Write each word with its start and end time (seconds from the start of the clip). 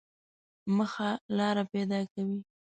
مخه 0.75 1.09
لاره 1.37 1.63
پاکوي. 1.71 2.37